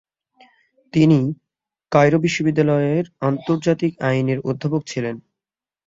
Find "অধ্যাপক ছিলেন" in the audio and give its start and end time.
4.49-5.15